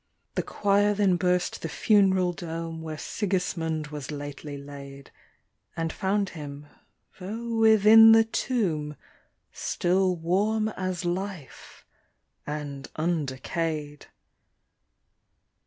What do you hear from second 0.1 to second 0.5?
The